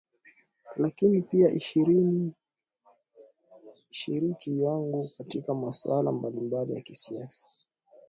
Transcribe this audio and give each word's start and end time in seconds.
lakini 0.77 1.21
pia 1.21 1.49
ishiriki 3.89 4.59
wangu 4.61 5.09
katika 5.17 5.53
maswala 5.53 6.11
mbalimbali 6.11 6.73
ya 6.75 6.81
kisiasa 6.81 7.47